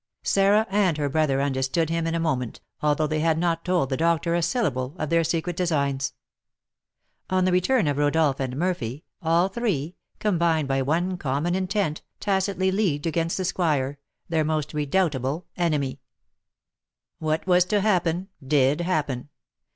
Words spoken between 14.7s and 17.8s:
redoubtable enemy. What was